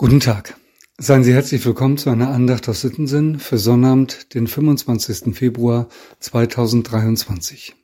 Guten 0.00 0.20
Tag. 0.20 0.56
Seien 0.96 1.24
Sie 1.24 1.34
herzlich 1.34 1.62
willkommen 1.66 1.98
zu 1.98 2.08
einer 2.08 2.30
Andacht 2.30 2.70
aus 2.70 2.80
Sittensinn 2.80 3.38
für 3.38 3.58
Sonnabend, 3.58 4.32
den 4.32 4.46
25. 4.46 5.36
Februar 5.36 5.90
2023. 6.20 7.74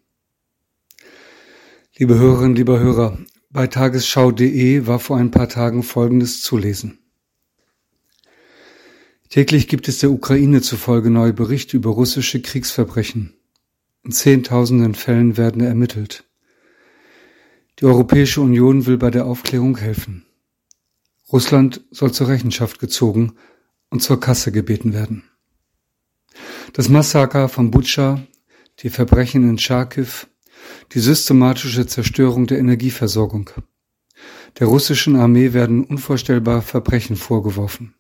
Liebe 1.98 2.18
Hörerinnen, 2.18 2.56
lieber 2.56 2.80
Hörer, 2.80 3.18
bei 3.50 3.66
tagesschau.de 3.66 4.87
war 4.87 4.98
vor 4.98 5.18
ein 5.18 5.30
paar 5.30 5.50
Tagen 5.50 5.82
Folgendes 5.82 6.40
zu 6.40 6.56
lesen. 6.56 7.01
Täglich 9.28 9.69
gibt 9.69 9.87
es 9.87 9.98
der 9.98 10.10
Ukraine 10.10 10.62
zufolge 10.62 11.10
neue 11.10 11.35
Berichte 11.35 11.76
über 11.76 11.90
russische 11.90 12.40
Kriegsverbrechen. 12.40 13.35
In 14.04 14.12
Zehntausenden 14.12 14.94
Fällen 14.94 15.37
werden 15.37 15.60
ermittelt. 15.60 16.24
Die 17.78 17.84
Europäische 17.84 18.41
Union 18.41 18.87
will 18.87 18.96
bei 18.96 19.10
der 19.10 19.27
Aufklärung 19.27 19.77
helfen. 19.77 20.26
Russland 21.33 21.84
soll 21.91 22.12
zur 22.12 22.29
Rechenschaft 22.29 22.79
gezogen 22.79 23.34
und 23.91 24.02
zur 24.02 24.20
Kasse 24.20 24.52
gebeten 24.52 24.92
werden. 24.92 25.24
Das 26.73 26.88
Massaker 26.88 27.48
von 27.48 27.70
Butscha, 27.70 28.20
die 28.80 28.91
Verbrechen 28.91 29.48
in 29.48 29.59
Charkiw, 29.59 30.27
die 30.92 31.00
systematische 31.00 31.86
Zerstörung 31.86 32.47
der 32.47 32.59
Energieversorgung. 32.59 33.50
Der 34.59 34.66
russischen 34.69 35.16
Armee 35.16 35.52
werden 35.52 35.84
unvorstellbare 35.84 36.62
Verbrechen 36.62 37.16
vorgeworfen. 37.16 37.95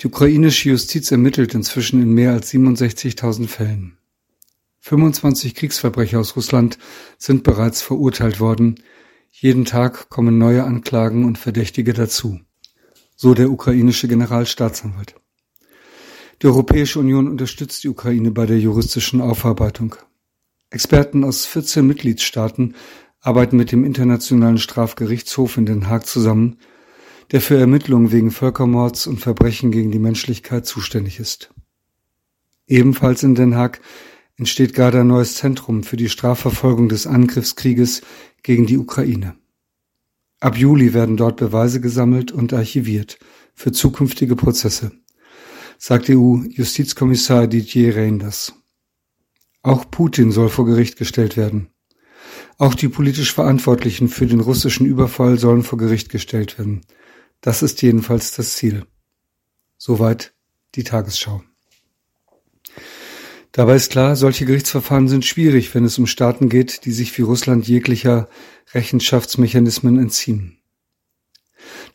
Die 0.00 0.06
ukrainische 0.06 0.68
Justiz 0.70 1.10
ermittelt 1.10 1.54
inzwischen 1.54 2.00
in 2.02 2.12
mehr 2.12 2.32
als 2.32 2.52
67.000 2.52 3.48
Fällen. 3.48 3.98
25 4.80 5.54
Kriegsverbrecher 5.54 6.20
aus 6.20 6.36
Russland 6.36 6.78
sind 7.18 7.42
bereits 7.42 7.82
verurteilt 7.82 8.38
worden, 8.38 8.76
jeden 9.40 9.64
Tag 9.64 10.08
kommen 10.08 10.36
neue 10.36 10.64
Anklagen 10.64 11.24
und 11.24 11.38
Verdächtige 11.38 11.92
dazu, 11.92 12.40
so 13.14 13.34
der 13.34 13.50
ukrainische 13.50 14.08
Generalstaatsanwalt. 14.08 15.14
Die 16.42 16.46
Europäische 16.46 16.98
Union 16.98 17.28
unterstützt 17.28 17.84
die 17.84 17.88
Ukraine 17.88 18.32
bei 18.32 18.46
der 18.46 18.58
juristischen 18.58 19.20
Aufarbeitung. 19.20 19.94
Experten 20.70 21.22
aus 21.22 21.46
14 21.46 21.86
Mitgliedstaaten 21.86 22.74
arbeiten 23.20 23.56
mit 23.56 23.70
dem 23.70 23.84
Internationalen 23.84 24.58
Strafgerichtshof 24.58 25.56
in 25.56 25.66
Den 25.66 25.88
Haag 25.88 26.06
zusammen, 26.06 26.58
der 27.30 27.40
für 27.40 27.58
Ermittlungen 27.58 28.10
wegen 28.10 28.32
Völkermords 28.32 29.06
und 29.06 29.20
Verbrechen 29.20 29.70
gegen 29.70 29.92
die 29.92 29.98
Menschlichkeit 30.00 30.66
zuständig 30.66 31.20
ist. 31.20 31.54
Ebenfalls 32.66 33.22
in 33.22 33.36
Den 33.36 33.54
Haag 33.54 33.80
entsteht 34.38 34.72
gerade 34.72 35.00
ein 35.00 35.08
neues 35.08 35.34
Zentrum 35.34 35.82
für 35.82 35.96
die 35.96 36.08
Strafverfolgung 36.08 36.88
des 36.88 37.06
Angriffskrieges 37.06 38.02
gegen 38.42 38.66
die 38.66 38.78
Ukraine. 38.78 39.36
Ab 40.40 40.56
Juli 40.56 40.94
werden 40.94 41.16
dort 41.16 41.36
Beweise 41.36 41.80
gesammelt 41.80 42.30
und 42.30 42.52
archiviert 42.52 43.18
für 43.54 43.72
zukünftige 43.72 44.36
Prozesse, 44.36 44.92
sagt 45.78 46.08
EU-Justizkommissar 46.08 47.48
Didier 47.48 47.96
Reinders. 47.96 48.54
Auch 49.62 49.90
Putin 49.90 50.30
soll 50.30 50.48
vor 50.48 50.64
Gericht 50.64 50.96
gestellt 50.96 51.36
werden. 51.36 51.70
Auch 52.56 52.74
die 52.74 52.88
politisch 52.88 53.34
Verantwortlichen 53.34 54.08
für 54.08 54.26
den 54.26 54.40
russischen 54.40 54.86
Überfall 54.86 55.38
sollen 55.38 55.64
vor 55.64 55.78
Gericht 55.78 56.08
gestellt 56.08 56.58
werden. 56.58 56.82
Das 57.40 57.62
ist 57.62 57.82
jedenfalls 57.82 58.32
das 58.32 58.54
Ziel. 58.54 58.84
Soweit 59.76 60.32
die 60.76 60.84
Tagesschau. 60.84 61.42
Dabei 63.58 63.74
ist 63.74 63.90
klar, 63.90 64.14
solche 64.14 64.44
Gerichtsverfahren 64.44 65.08
sind 65.08 65.24
schwierig, 65.24 65.74
wenn 65.74 65.84
es 65.84 65.98
um 65.98 66.06
Staaten 66.06 66.48
geht, 66.48 66.84
die 66.84 66.92
sich 66.92 67.18
wie 67.18 67.22
Russland 67.22 67.66
jeglicher 67.66 68.28
Rechenschaftsmechanismen 68.72 69.98
entziehen. 69.98 70.58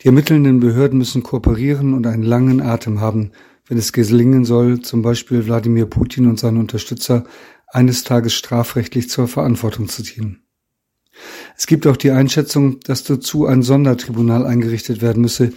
Die 0.02 0.08
ermittelnden 0.08 0.60
Behörden 0.60 0.98
müssen 0.98 1.22
kooperieren 1.22 1.94
und 1.94 2.06
einen 2.06 2.22
langen 2.22 2.60
Atem 2.60 3.00
haben, 3.00 3.30
wenn 3.66 3.78
es 3.78 3.94
gelingen 3.94 4.44
soll, 4.44 4.82
zum 4.82 5.00
Beispiel 5.00 5.46
Wladimir 5.46 5.86
Putin 5.86 6.26
und 6.26 6.38
seine 6.38 6.58
Unterstützer 6.58 7.24
eines 7.66 8.04
Tages 8.04 8.34
strafrechtlich 8.34 9.08
zur 9.08 9.26
Verantwortung 9.26 9.88
zu 9.88 10.02
ziehen. 10.02 10.42
Es 11.56 11.66
gibt 11.66 11.86
auch 11.86 11.96
die 11.96 12.10
Einschätzung, 12.10 12.80
dass 12.80 13.04
dazu 13.04 13.46
ein 13.46 13.62
Sondertribunal 13.62 14.44
eingerichtet 14.44 15.00
werden 15.00 15.22
müsse, 15.22 15.54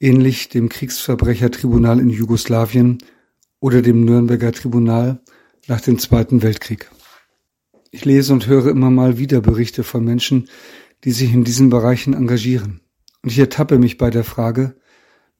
ähnlich 0.00 0.48
dem 0.48 0.68
Kriegsverbrechertribunal 0.68 2.00
in 2.00 2.10
Jugoslawien 2.10 2.98
oder 3.60 3.82
dem 3.82 4.04
Nürnberger 4.04 4.52
Tribunal 4.52 5.20
nach 5.66 5.80
dem 5.80 5.98
Zweiten 5.98 6.42
Weltkrieg. 6.42 6.90
Ich 7.90 8.04
lese 8.04 8.32
und 8.32 8.46
höre 8.46 8.68
immer 8.68 8.90
mal 8.90 9.18
wieder 9.18 9.40
Berichte 9.40 9.82
von 9.82 10.04
Menschen, 10.04 10.48
die 11.04 11.12
sich 11.12 11.32
in 11.32 11.44
diesen 11.44 11.70
Bereichen 11.70 12.14
engagieren. 12.14 12.80
Und 13.22 13.30
ich 13.30 13.38
ertappe 13.38 13.78
mich 13.78 13.98
bei 13.98 14.10
der 14.10 14.24
Frage, 14.24 14.76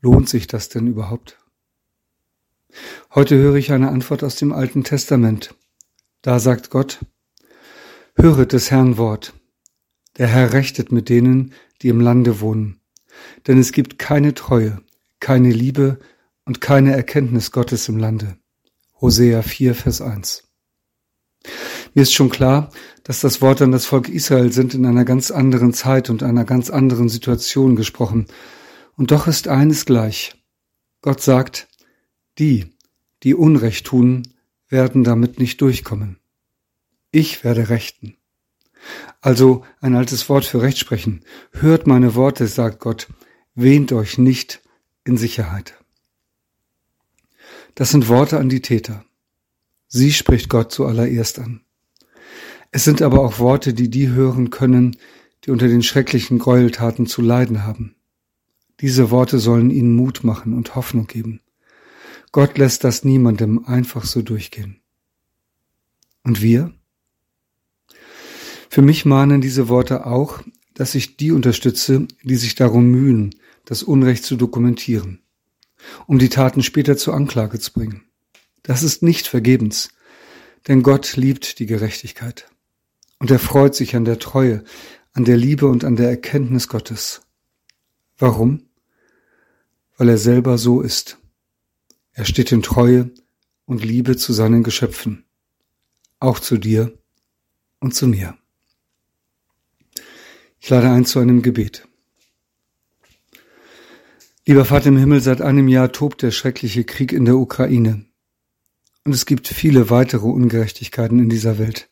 lohnt 0.01 0.29
sich 0.29 0.47
das 0.47 0.69
denn 0.69 0.87
überhaupt? 0.87 1.39
Heute 3.15 3.37
höre 3.37 3.57
ich 3.57 3.73
eine 3.73 3.89
Antwort 3.91 4.23
aus 4.23 4.37
dem 4.37 4.53
Alten 4.53 4.85
Testament. 4.85 5.55
Da 6.23 6.39
sagt 6.39 6.71
Gott, 6.71 7.01
Höret 8.15 8.53
des 8.53 8.71
Herrn 8.71 8.99
Wort. 8.99 9.33
Der 10.17 10.27
Herr 10.27 10.53
rechtet 10.53 10.91
mit 10.91 11.09
denen, 11.09 11.53
die 11.81 11.89
im 11.89 12.01
Lande 12.01 12.41
wohnen. 12.41 12.81
Denn 13.47 13.59
es 13.59 13.73
gibt 13.73 13.99
keine 13.99 14.35
Treue, 14.35 14.81
keine 15.21 15.51
Liebe 15.51 15.99
und 16.49 16.63
keine 16.63 16.97
Erkenntnis 16.97 17.53
Gottes 17.53 17.89
im 17.91 17.99
Lande. 17.99 18.39
Hosea 19.03 19.43
4, 19.43 19.75
Vers 19.75 20.01
1. 20.01 20.45
Mir 21.95 22.03
ist 22.03 22.15
schon 22.15 22.31
klar, 22.31 22.71
dass 23.05 23.21
das 23.21 23.43
Wort 23.43 23.61
an 23.61 23.71
das 23.71 23.85
Volk 23.85 24.09
Israel 24.09 24.51
sind 24.51 24.73
in 24.75 24.87
einer 24.87 25.05
ganz 25.05 25.31
anderen 25.31 25.75
Zeit 25.75 26.09
und 26.09 26.23
einer 26.23 26.45
ganz 26.45 26.71
anderen 26.71 27.11
Situation 27.11 27.77
gesprochen. 27.77 28.29
Und 28.97 29.11
doch 29.11 29.27
ist 29.27 29.47
eines 29.47 29.85
gleich. 29.85 30.43
Gott 31.03 31.21
sagt, 31.21 31.69
die, 32.39 32.71
die 33.25 33.35
Unrecht 33.35 33.87
tun, 33.87 34.23
werden 34.71 35.05
damit 35.05 35.39
nicht 35.39 35.61
durchkommen. 35.61 36.19
Ich 37.11 37.45
werde 37.45 37.69
rechten. 37.69 38.17
Also 39.21 39.67
ein 39.81 39.95
altes 39.95 40.31
Wort 40.31 40.47
für 40.47 40.63
Rechtsprechen. 40.63 41.25
Hört 41.53 41.87
meine 41.87 42.15
Worte, 42.15 42.47
sagt 42.47 42.81
Gott, 42.81 43.07
wehnt 43.55 43.93
euch 43.93 44.17
nicht 44.17 44.63
in 45.05 45.19
Sicherheit. 45.19 45.78
Das 47.79 47.91
sind 47.91 48.09
Worte 48.09 48.41
an 48.41 48.49
die 48.49 48.61
Täter. 48.61 49.05
Sie 49.87 50.13
spricht 50.13 50.49
Gott 50.49 50.73
zuallererst 50.73 51.39
an. 51.39 51.61
Es 52.73 52.83
sind 52.83 53.03
aber 53.03 53.21
auch 53.21 53.39
Worte, 53.39 53.73
die 53.73 53.89
die 53.89 54.09
hören 54.09 54.51
können, 54.51 54.97
die 55.45 55.53
unter 55.53 55.69
den 55.69 55.85
schrecklichen 55.85 56.41
Gräueltaten 56.41 57.07
zu 57.07 57.23
leiden 57.23 57.63
haben. 57.63 57.95
Diese 58.81 59.13
Worte 59.13 59.39
sollen 59.39 59.71
ihnen 59.71 59.95
Mut 59.95 60.25
machen 60.25 60.55
und 60.55 60.75
Hoffnung 60.75 61.07
geben. 61.07 61.41
Gott 62.33 62.59
lässt 62.59 62.83
das 62.83 63.05
niemandem 63.05 63.65
einfach 63.65 64.07
so 64.07 64.23
durchgehen. 64.23 64.81
Und 66.25 66.43
wir? 66.43 66.75
Für 68.71 68.83
mich 68.83 69.05
mahnen 69.05 69.41
diese 69.41 69.69
Worte 69.69 70.05
auch, 70.05 70.43
dass 70.75 70.97
ich 70.97 71.17
die 71.17 71.31
unterstütze, 71.31 72.09
die 72.25 72.37
sich 72.37 72.57
darum 72.57 72.91
mühen, 72.91 73.37
das 73.67 73.85
Unrecht 73.85 74.25
zu 74.25 74.35
dokumentieren 74.35 75.21
um 76.07 76.19
die 76.19 76.29
Taten 76.29 76.63
später 76.63 76.97
zur 76.97 77.15
Anklage 77.15 77.59
zu 77.59 77.73
bringen. 77.73 78.05
Das 78.63 78.83
ist 78.83 79.03
nicht 79.03 79.27
vergebens, 79.27 79.89
denn 80.67 80.83
Gott 80.83 81.17
liebt 81.17 81.59
die 81.59 81.67
Gerechtigkeit. 81.67 82.47
Und 83.19 83.31
er 83.31 83.39
freut 83.39 83.75
sich 83.75 83.97
an 83.97 84.05
der 84.05 84.19
Treue, 84.19 84.63
an 85.13 85.25
der 85.25 85.37
Liebe 85.37 85.67
und 85.67 85.85
an 85.85 85.97
der 85.97 86.11
Erkenntnis 86.11 86.69
Gottes. 86.69 87.23
Warum? 88.19 88.65
Weil 89.97 90.11
er 90.11 90.19
selber 90.19 90.59
so 90.59 90.81
ist. 90.81 91.19
Er 92.13 92.25
steht 92.25 92.53
in 92.53 92.63
Treue 92.63 93.11
und 93.65 93.85
Liebe 93.85 94.17
zu 94.17 94.33
seinen 94.33 94.63
Geschöpfen, 94.63 95.25
auch 96.21 96.39
zu 96.39 96.59
dir 96.59 96.93
und 97.81 97.95
zu 97.95 98.07
mir. 98.07 98.37
Ich 100.61 100.69
lade 100.69 100.91
ein 100.91 101.05
zu 101.05 101.19
einem 101.19 101.43
Gebet. 101.43 101.88
Lieber 104.49 104.65
Vater 104.65 104.89
im 104.89 104.97
Himmel, 104.97 105.21
seit 105.21 105.43
einem 105.43 105.69
Jahr 105.69 105.93
tobt 105.93 106.23
der 106.23 106.31
schreckliche 106.31 106.83
Krieg 106.83 107.13
in 107.13 107.27
der 107.27 107.37
Ukraine. 107.37 108.07
Und 109.05 109.15
es 109.15 109.27
gibt 109.27 109.47
viele 109.47 109.91
weitere 109.91 110.27
Ungerechtigkeiten 110.27 111.19
in 111.19 111.29
dieser 111.29 111.59
Welt. 111.59 111.91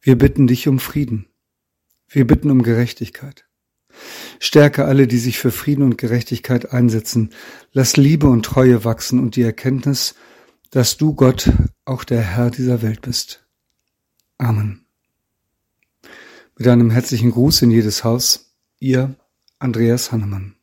Wir 0.00 0.16
bitten 0.16 0.46
dich 0.46 0.68
um 0.68 0.78
Frieden. 0.78 1.26
Wir 2.06 2.24
bitten 2.24 2.52
um 2.52 2.62
Gerechtigkeit. 2.62 3.46
Stärke 4.38 4.84
alle, 4.84 5.08
die 5.08 5.18
sich 5.18 5.40
für 5.40 5.50
Frieden 5.50 5.82
und 5.82 5.98
Gerechtigkeit 5.98 6.72
einsetzen. 6.72 7.30
Lass 7.72 7.96
Liebe 7.96 8.28
und 8.28 8.44
Treue 8.44 8.84
wachsen 8.84 9.18
und 9.18 9.34
die 9.34 9.42
Erkenntnis, 9.42 10.14
dass 10.70 10.98
du 10.98 11.14
Gott 11.14 11.50
auch 11.84 12.04
der 12.04 12.22
Herr 12.22 12.52
dieser 12.52 12.80
Welt 12.80 13.00
bist. 13.00 13.44
Amen. 14.38 14.84
Mit 16.56 16.68
einem 16.68 16.90
herzlichen 16.90 17.32
Gruß 17.32 17.62
in 17.62 17.72
jedes 17.72 18.04
Haus, 18.04 18.54
ihr 18.78 19.16
Andreas 19.58 20.12
Hannemann. 20.12 20.54